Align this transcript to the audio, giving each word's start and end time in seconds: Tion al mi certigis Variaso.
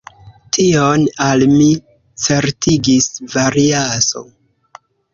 Tion 0.55 1.03
al 1.25 1.45
mi 1.53 1.69
certigis 2.25 3.13
Variaso. 3.37 4.29